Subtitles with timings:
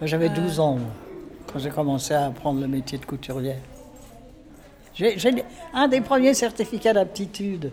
[0.00, 0.88] Ben, J'avais 12 ans moi,
[1.52, 3.60] quand j'ai commencé à apprendre le métier de couturière.
[4.94, 5.16] J'ai
[5.74, 7.70] un des premiers certificats d'aptitude.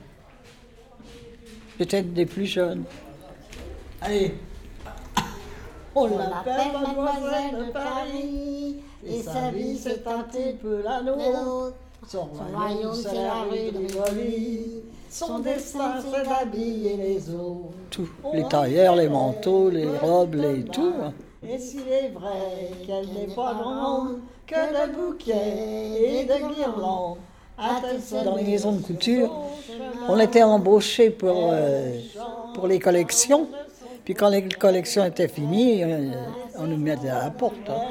[1.80, 2.84] J'étais des plus jeunes.
[4.02, 4.36] Allez.
[5.96, 11.76] On l'appelle mademoiselle de Paris, et sa vie c'est un petit peu la nôtre.
[12.08, 17.70] Son royaume c'est la rue de Rivoli, son destin c'est d'habiller les autres.
[17.92, 20.94] Tout, les tailleurs, les manteaux, les robes, les tout.
[21.02, 21.14] hein.
[21.50, 27.18] Et s'il est vrai qu'elle n'est pas grande, que de bouquets et de guirlandes,
[28.26, 29.30] dans les maisons de couture,
[30.08, 32.00] on était embauchés pour, euh,
[32.54, 33.48] pour les collections.
[34.06, 36.12] Puis quand les collections étaient finies, euh,
[36.58, 37.70] on nous mettait à la porte.
[37.70, 37.82] hein.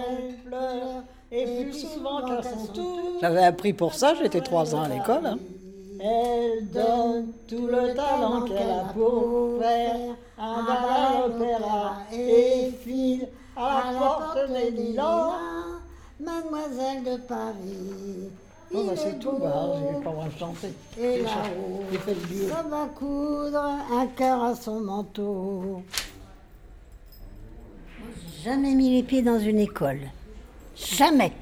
[3.21, 5.27] J'avais appris pour ça, j'étais trois ans à l'école.
[5.27, 5.39] hein.
[6.01, 9.97] Elle donne tout le talent qu'elle a pour faire
[10.37, 15.33] un bal l'opéra et file à la porte des lilas.
[16.21, 18.31] Mademoiselle de Paris.
[18.73, 20.73] Bon, bah, c'est tout, bah, j'ai pas le droit de chanter.
[20.99, 21.85] Et là-haut,
[22.49, 25.83] ça va coudre un cœur à son manteau.
[28.45, 30.01] Jamais mis les pieds dans une école.
[30.77, 31.33] Jamais.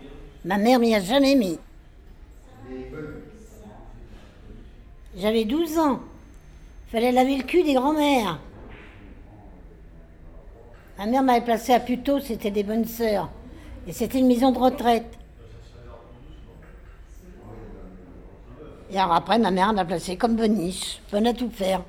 [0.45, 1.59] Ma mère m'y a jamais mis.
[5.17, 6.01] J'avais 12 ans.
[6.91, 8.39] Fallait laver le cul des grands-mères.
[11.01, 13.31] Ma mère m'avait placé à Puteaux, c'était des bonnes sœurs.
[13.87, 15.17] Et c'était une maison de retraite.
[18.91, 21.81] Et alors après, ma mère m'a placée comme boniche, bonne à tout faire.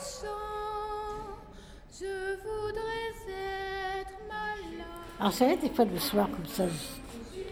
[0.00, 0.26] Champ.
[1.92, 2.06] Je
[2.40, 3.12] voudrais
[4.00, 4.14] être.
[5.20, 6.64] Alors des fois le soir, comme ça,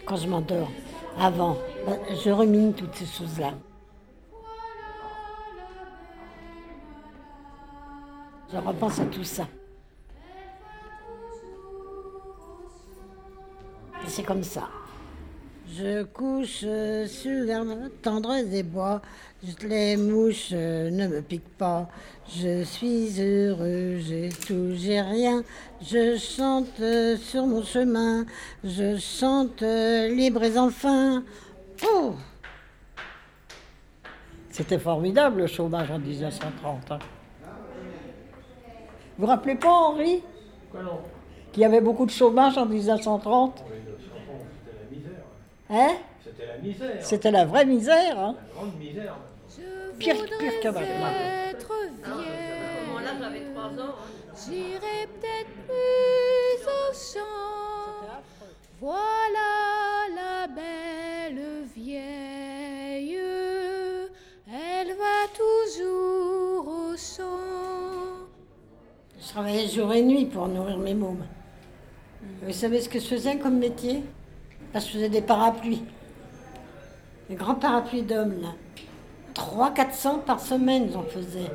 [0.06, 0.70] quand je m'endors,
[1.18, 3.52] avant, ben, je rumine toutes ces choses-là.
[8.53, 9.47] Je repense à tout ça.
[14.06, 14.69] C'est comme ça.
[15.75, 19.00] Je couche euh, sur l'herbe tendre des bois.
[19.62, 21.88] Les mouches euh, ne me piquent pas.
[22.28, 25.43] Je suis heureux, j'ai tout, j'ai rien.
[25.81, 28.27] Je chante euh, sur mon chemin.
[28.62, 31.22] Je chante libre et enfin.
[31.87, 32.16] Oh
[34.50, 36.91] C'était formidable le chômage en 1930.
[36.91, 36.99] hein.
[39.16, 40.22] Vous vous rappelez pas, Henri?
[41.53, 43.65] Qu'il y avait beaucoup de chômage en 1930
[45.75, 48.19] Hein C'était la misère, C'était la vraie misère.
[48.19, 49.16] Hein la grande misère.
[49.49, 50.53] Je Pire- pire
[51.50, 51.72] être.
[53.03, 53.94] Là, j'avais trois ans.
[54.47, 58.06] J'irai peut-être plus au champ.
[58.81, 61.43] Voilà la belle
[61.75, 63.19] vieille.
[64.53, 68.27] Elle va toujours au champ.
[69.21, 71.25] Je travaillais jour et nuit pour nourrir mes mômes.
[72.43, 74.03] Vous savez ce que je faisais comme métier?
[74.72, 75.84] Parce que je faisais des parapluies.
[77.28, 78.55] Des grands parapluies d'hommes, là.
[79.34, 81.50] 300-400 par semaine, j'en faisais.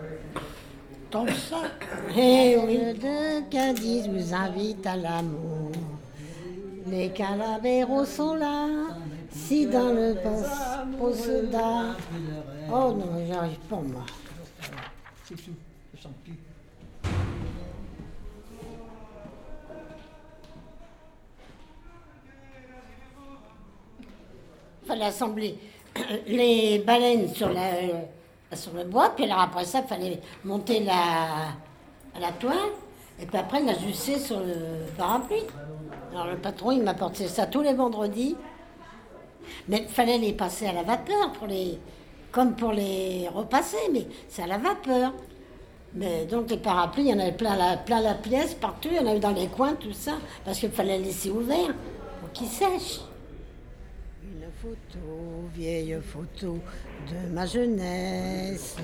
[1.10, 1.58] Tant que ça.
[2.18, 2.78] Eh oui.
[2.94, 5.72] De Cadiz vous invite à l'amour.
[6.88, 8.68] Les calaveros sont là.
[9.32, 10.16] Si dans le
[11.14, 11.96] soda.
[12.70, 14.06] Oh non, j'arrive pas, moi.
[15.26, 15.52] C'est tout.
[15.96, 16.34] Je sens plus.
[24.98, 25.58] Fallait assembler
[26.28, 31.54] les baleines sur, la, sur le bois, puis alors après ça, il fallait monter la,
[32.20, 32.56] la toile,
[33.22, 34.56] et puis après l'ajuster sur le
[34.98, 35.44] parapluie.
[36.12, 38.36] Alors le patron, il m'apportait ça tous les vendredis,
[39.68, 41.78] mais il fallait les passer à la vapeur, pour les,
[42.32, 45.14] comme pour les repasser, mais c'est à la vapeur.
[45.94, 48.98] Mais donc les parapluies, il y en avait plein la, plein la pièce, partout, il
[48.98, 51.74] y en avait dans les coins, tout ça, parce qu'il fallait laisser ouvert
[52.20, 53.00] pour qu'ils sèchent.
[54.68, 56.60] Une photo, vieille photo
[57.10, 58.76] de ma jeunesse.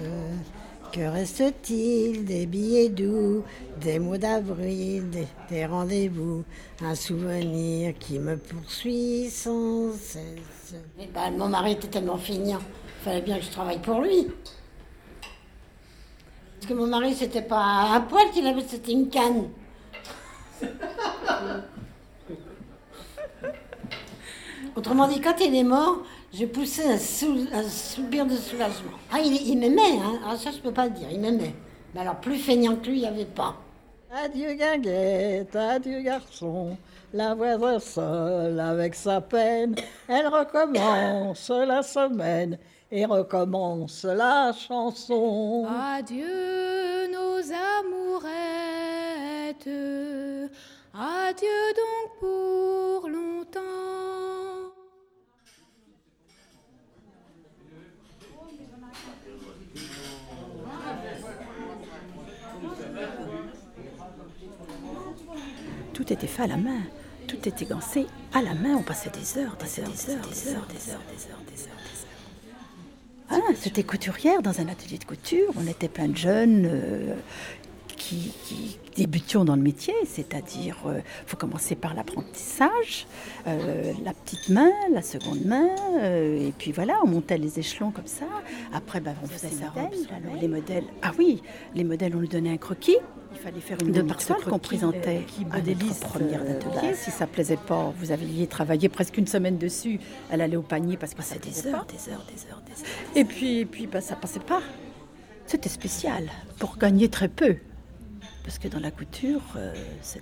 [0.94, 3.44] Que reste-t-il des billets doux,
[3.82, 5.04] des mots d'avril,
[5.50, 6.44] des, rendez-vous,
[6.82, 10.76] un souvenir qui me poursuit sans cesse.
[11.02, 14.28] Et ben, mon mari était tellement feignant, il fallait bien que je travaille pour lui.
[16.60, 19.50] Parce que mon mari, c'était pas un poil qu'il avait, c'était une canne.
[24.76, 25.98] Autrement dit, quand il est mort,
[26.34, 28.92] j'ai poussé un, sou- un soupir de soulagement.
[29.12, 30.20] Ah, il, il m'aimait, hein.
[30.28, 31.54] Ah, ça, je peux pas le dire, il m'aimait.
[31.94, 33.56] Mais alors, plus feignant que lui, il n'y avait pas.
[34.26, 36.78] Adieu guinguette, adieu garçon,
[37.14, 39.76] la voisine seule avec sa peine,
[40.08, 42.58] elle recommence la semaine
[42.92, 45.66] et recommence la chanson.
[45.96, 46.26] Adieu
[65.94, 66.82] Tout était fait à la main.
[67.28, 68.76] Tout était gancé à la main.
[68.76, 71.64] On passait des heures, des heures, des heures, des heures, des heures, des heures, des.
[73.30, 75.52] Ah, c'était couturière dans un atelier de couture.
[75.56, 77.16] On était plein de jeunes euh,
[77.88, 83.08] qui, qui débutions dans le métier, c'est-à-dire il faut commencer par l'apprentissage,
[83.48, 85.70] euh, la petite main, la seconde main,
[86.00, 88.26] euh, et puis voilà, on montait les échelons comme ça.
[88.74, 89.94] Après, ben, on faisait sa robe,
[90.40, 90.86] les modèles.
[91.02, 91.42] Ah oui,
[91.76, 92.98] les modèles, on lui donnait un croquis.
[93.34, 96.94] Il fallait faire une de par qu'on présentait qui à notre première atelier.
[96.94, 100.00] si ça plaisait pas, vous aviez travaillé presque une semaine dessus.
[100.32, 102.90] Elle allait au panier parce que ça des heures, des heures, des heures, des heures.
[103.16, 104.62] Et puis, et puis, ben, ça passait pas.
[105.46, 107.58] C'était spécial pour gagner très peu.
[108.44, 109.74] Parce que dans la couture, euh,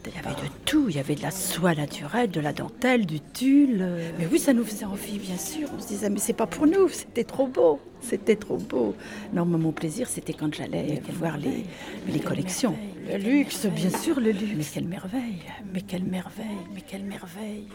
[0.06, 0.86] il y avait de tout.
[0.90, 3.80] Il y avait de la soie naturelle, de la dentelle, du tulle.
[3.82, 4.12] euh.
[4.20, 5.68] Mais oui, ça nous faisait envie, bien sûr.
[5.76, 7.80] On se disait, mais c'est pas pour nous, c'était trop beau.
[8.00, 8.96] C'était trop beau.
[9.34, 11.66] Non, mais mon plaisir, c'était quand j'allais voir les,
[12.08, 12.76] les collections.
[13.08, 14.54] Le luxe, bien sûr, le luxe.
[14.56, 15.42] Mais quelle merveille,
[15.74, 17.68] mais quelle merveille, mais quelle merveille.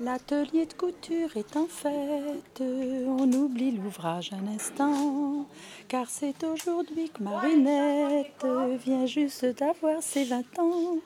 [0.00, 5.44] L'atelier de couture est en fête, on oublie l'ouvrage un instant,
[5.88, 8.46] car c'est aujourd'hui que Marinette
[8.84, 10.98] vient juste d'avoir ses 20 ans.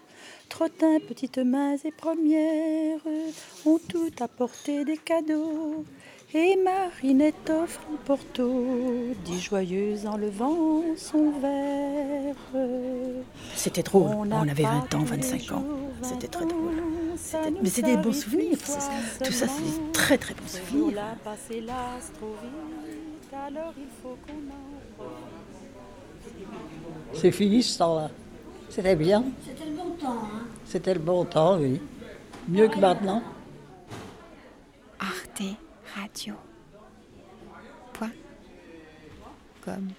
[0.50, 3.00] Trottin, petites mains et premières
[3.64, 5.86] ont tout apporté des cadeaux.
[6.34, 8.50] Et Marinette offre un porto,
[9.22, 12.34] dit joyeuse en levant son verre.
[13.54, 15.64] C'était drôle, on, avait 20 ans, 25 ans.
[16.00, 16.72] C'était très drôle.
[17.62, 18.56] Mais c'était des bons souvenirs.
[19.22, 21.04] Tout ça, c'est des très très bons souvenirs.
[27.12, 28.10] C'est fini ce temps-là.
[28.70, 29.22] C'était bien.
[29.44, 30.12] C'était le bon temps.
[30.12, 30.46] Hein.
[30.64, 31.78] C'était le bon temps, oui.
[32.48, 33.22] Mieux que maintenant.
[39.62, 39.94] 跟